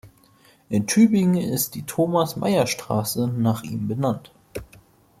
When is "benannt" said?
3.87-4.31